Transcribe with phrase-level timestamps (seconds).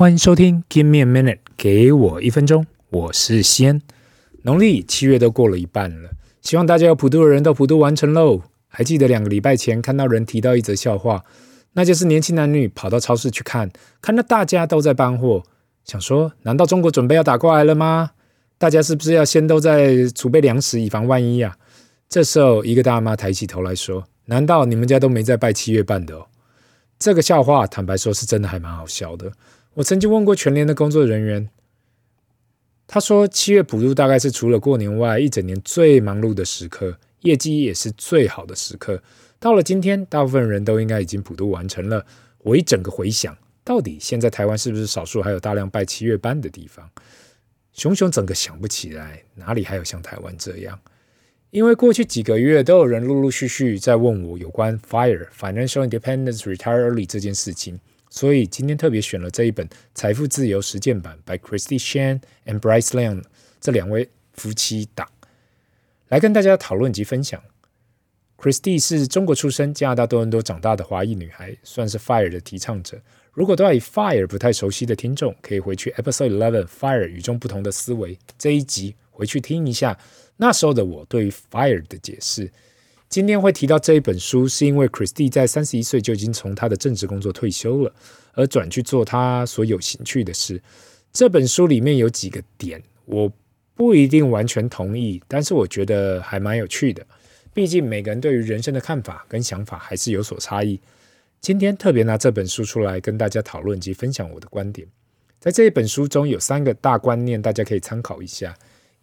[0.00, 3.82] 欢迎收听 Give me a minute，给我一分钟，我是西安。
[4.44, 8.40] 农历七月都过了一半了，希望大家有普渡的人都普渡完成喽。
[8.66, 11.22] 还记得两个礼拜前看到人提到一则笑话，
[11.74, 15.42] 那就是年轻男女跑到超市去看，看到大家都在搬货，
[15.84, 18.12] 想说难道中国准备要打过来了吗？
[18.56, 21.54] 大家是不是要先都在储备粮食以防万一呀？
[22.08, 26.26] 这时候一个大妈抬起头来说：“难道你们家都没在拜七月半的哦？”
[26.98, 29.30] 这个笑话坦白说是真的还蛮好笑的。
[29.74, 31.48] 我曾经问过全联的工作人员，
[32.88, 39.00] 他说七月普渡大概是除了过年外一整年最忙碌的时刻，业绩也是最好的时刻。
[39.38, 42.04] 到了今天，大部分人都应该已经普渡完成了。
[42.38, 46.90] 我一整个回想，到底现在台湾是不是少数还有大量拜七月班的地方？
[47.72, 50.78] 熊熊整个想不起来，哪里还有像台湾这样？
[51.50, 57.78] 因为过去几个月都有人陆陆续续在问我有关 FIRE Financial Independence Retire Early 这件事情。
[58.10, 63.22] 所以今天特别选了这一本《财富自由实践版》by Christy Shan and Bryce Lian
[63.60, 65.08] 这两位夫妻档
[66.08, 67.40] 来跟大家讨论及分享。
[68.36, 73.00] Christy 是中国出生、加拿大多伦多长大的华裔女孩，算是 FIRE 的提倡者。
[73.32, 79.96] 如果对 FIRE 不太熟悉的听众，可以回去 Episode Eleven FIRE 与众不同的思维这一集回去听一下，
[80.38, 82.50] 那时候的我对于 FIRE 的解释。
[83.10, 87.92] 今天会提到这一本书，是因为 Christy 在三十一岁就已经从他的正职工作退休了，
[88.34, 90.62] 而转去做他所有兴趣的事。
[91.12, 93.28] 这本书里面有几个点，我
[93.74, 97.04] 不一定完全同意，但是我觉得还蛮有趣的。
[97.52, 100.80] 毕竟每个人对于人生的看法跟想法还是有所差异。
[101.40, 104.86] 今天特别拿这本书出来跟大家讨论及分享我的观点。
[105.40, 108.56] 在这一本书中有三个大观念，大家可以参考一下：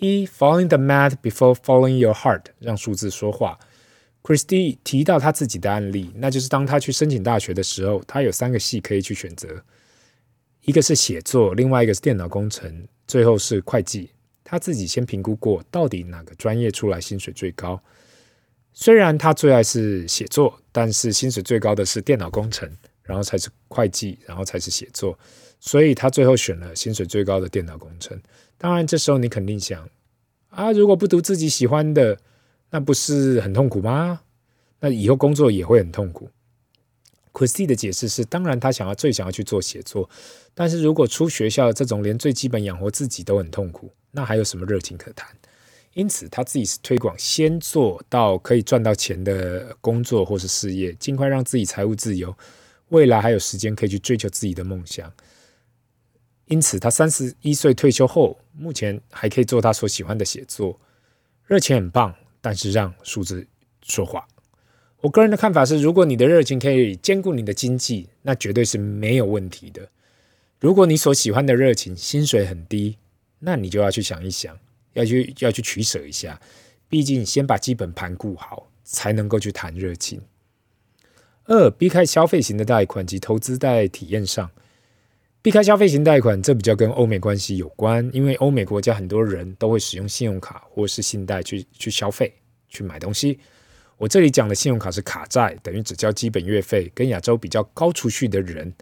[0.00, 3.56] 一，Following the math before following your heart，让数字说话。
[4.22, 9.64] Christy 提到他自己的案例，那就是当他去申请大学的时候，他有三个系可以去选择，
[10.60, 14.10] 一个是写作，另外一个是电脑工程，最后是会计。
[14.44, 17.82] 他自己先评估过，到底哪个专业出来薪水最高。
[18.72, 22.70] 虽然他最爱是写作，但是薪水最高的是电脑工程，
[23.02, 25.18] 然后才是会计，然后才是写作，
[25.58, 28.16] 所以他最后选了薪水最高的电脑工程。
[28.56, 29.88] 当然，这时候你肯定想
[30.50, 32.16] 啊，如果不读自己喜欢的。
[32.72, 34.22] 那不是很痛苦吗？
[34.80, 36.28] 那以后工作也会很痛苦。
[37.32, 40.08] Christie 的解释是：当然，他想要最想要去做写作，
[40.54, 45.28] 但是如果出学校这种连最基本养活自己都很痛苦，那还有什么热情可谈？
[45.92, 52.34] 因此，他自己是推广先做到可以赚到钱的工作或是事业，尽快让自己财务自由，
[52.88, 55.12] 未来还有时间可以去追求自己的梦想。
[56.46, 60.80] 因此，他三十一岁退休后，目前还可以做他所喜欢的写作，
[61.46, 62.14] 热情很棒。
[62.42, 63.46] 但是让数字
[63.82, 64.28] 说话。
[65.00, 69.88] 我个人的看法是，如果你的热情可以兼顾你的经济，那绝对是没有问题的。
[70.60, 72.98] 如果你所喜欢的热情薪水很低，
[73.38, 74.56] 那你就要去想一想，
[74.92, 76.40] 要去要去取舍一下。
[76.88, 80.20] 毕竟先把基本盘顾好，才能够去谈热情。
[81.46, 84.50] 二，避开消费型的贷款及投资在体验上。
[85.42, 92.32] 避开消费型贷款，这比较跟欧美关系有关，因为欧美国家很多人都会使用信用卡或是信贷去去消费、
[92.68, 93.40] 去买东西。
[93.98, 98.72] 我这里讲的信用卡是卡债，等于只交基本月费，跟亚洲比较高储蓄的人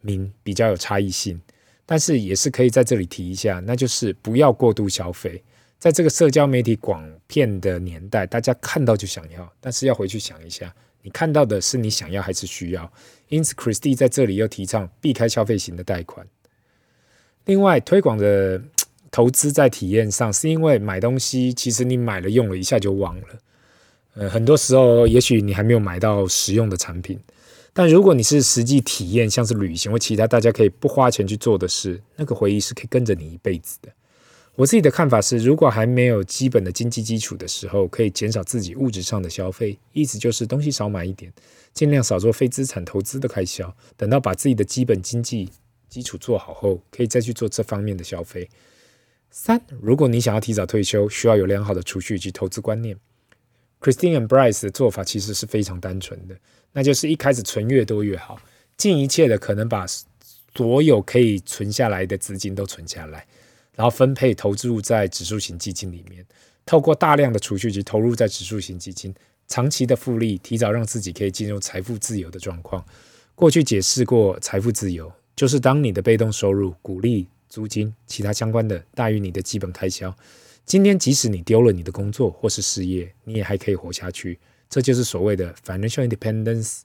[0.00, 1.40] 民比较有差异性。
[1.84, 5.42] 但是也是可以在这里提一下，那就是不要过度消费。
[5.80, 10.72] 在这个社交媒体广遍的年代，大家看到就想要，但是要回去想一下。
[11.08, 12.92] 你看到的是你想要还是需要？
[13.30, 16.26] 因此，Christy 在这里又提倡避开消费型的贷款。
[17.46, 18.60] 另外，推广的
[19.10, 23.26] 投资在体验上，是因为买东西其实你买了用了一下就忘了。
[24.16, 27.18] 呃，很多时候也许你还没有买到实用的产品，
[27.72, 33.88] 但如果你是实际体验，像是旅行或其他大家可以不花钱去做的事，那个回忆是可以跟着你一辈子的。
[34.58, 41.32] 我自己的看法是，如果还没有基本的经济基础的时候，可以减少自己物质上的消费，意思就是东西少买一点，
[41.72, 43.72] 尽量少做非资产投资的开销。
[43.96, 45.48] 等到把自己的基本经济
[45.88, 48.50] 基础做好后，可以再去做这方面的消费。
[49.30, 52.96] 三，如果你想要提早退休，需要有良好的储蓄及投资观念。
[53.80, 56.36] Christine and Bryce 的做法其实是非常单纯的，
[56.72, 58.40] 那就是一开始存越多越好，
[58.76, 59.86] 尽一切的可能把
[60.56, 63.24] 所有可以存下来的资金都存下来。
[63.78, 66.26] 然后分配投资入在指数型基金里面，
[66.66, 69.14] 透过大量的储蓄及投入在指数型基金，
[69.46, 72.84] 长期的复利，提早让自己可以进入财富自由的状况。
[73.36, 80.12] 过去解释过，财富自由就是当你的被动收入、股利、租金、其他相关的大于你的基本开销。
[80.64, 84.40] 今天即使你丢了你的工作或是事业，你也还可以活下去。
[84.68, 86.80] 这就是所谓的 financial independence。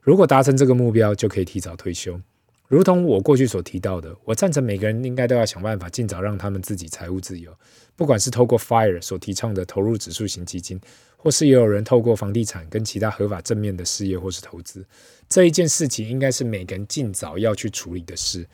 [0.00, 2.20] 如果达成这个目标，就可以提早退休。
[2.68, 7.56] 如同我过去所提到的，我赞成每个人应该都要想办法尽早让他们自己财务自由，
[7.94, 10.80] 不管是透过 FIRE 所提倡的投入指数型基金，
[11.16, 14.84] 或是也有人透过房地产跟其他合法正面的事业或是投资，
[15.28, 18.44] 这一件事情应该是每个人尽早要去处理的事。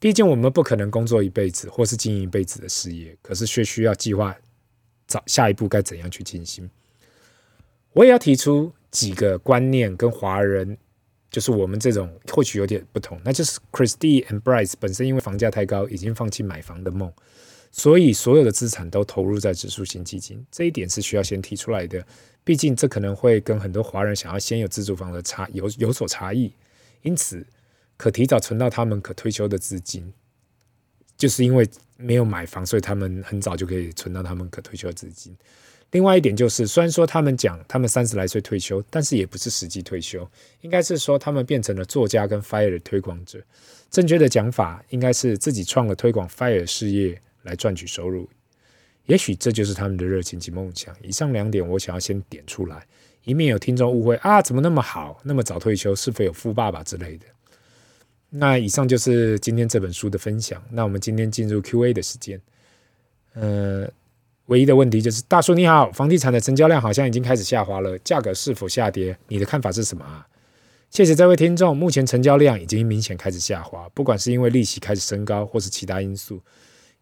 [0.00, 4.34] 毕竟我们不可能工作一辈子或是经营一辈子的事业，可是却需要计划
[5.06, 6.68] 找下一步该怎样去进行。
[7.92, 10.76] 我也要提出几个观念跟华人。
[11.30, 17.12] 就是我们这种或许有点不同，那就是 Christie and Bryce 本身因为房价太高，已经放弃买房的梦，
[17.70, 20.44] 所以所有的资产都投入在指数型基金。
[20.50, 22.04] 这一点是需要先提出来的，
[22.42, 26.52] 毕竟这可能会跟很多华人想要先有自住房的差有有所差异。
[27.02, 27.46] 因此，
[27.96, 30.12] 可提早存到他们可退休的资金，
[31.16, 35.36] 就是因为没有买房，所以他们很早就可以存到他们可退休的资金。
[35.92, 40.28] 另外一点就是，虽然说他们讲他们三十来岁退休，但是也不是实际退休，
[40.60, 43.42] 应该是说他们变成了作家跟 FIRE 的推广者。
[43.90, 48.28] 正确的讲法应该是自己创了推广 FIRE 事业来赚取收入。
[49.06, 50.94] 也许这就是他们的热情及梦想。
[51.02, 52.86] 以上两点我想要先点出来，
[53.24, 57.26] 以免有听众误会啊，怎么那么好，那么早退休，是否有富爸爸之类的？
[58.28, 60.62] 那以上就是今天这本书的分享。
[60.70, 62.40] 那我们今天进入 Q&A 的时间，
[63.32, 63.90] 呃。
[64.50, 69.16] 唯一的问题就是，大叔你好，房地产的成交量好像已经开始下滑了，价格是否下跌？
[69.28, 70.26] 你的看法是什么啊？
[70.90, 76.40] 谢谢这位听众，目前成交量已经明显开始下滑，不管是因为利息开始升高，或是其他因素。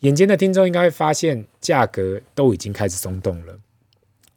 [0.00, 3.56] 眼尖的听众应该会发现，价格都已经开始松动了，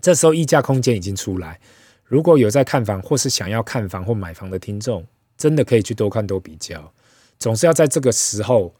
[0.00, 1.60] 这时候溢价空间已经出来。
[2.02, 5.06] 如果有在看房或是想要看房或买房的听众，
[5.38, 6.92] 真的可以去多看多比较，
[7.38, 8.74] 总是要在这个时候，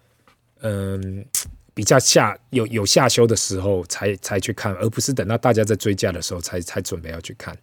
[0.63, 1.25] 嗯。
[1.77, 7.55] 比较下有有下修的时候才才去看，而不是等到大家在追价的时候才才准备要去看。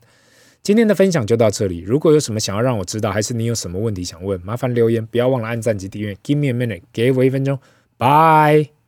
[0.61, 6.13] 今天的分享就到这里，如果有什么想要让我知道，还是你有什么问题想问，麻烦留言，不要忘了按赞及订阅。
[6.23, 7.59] Give me a minute，给我一分钟，
[7.97, 8.82] 拜。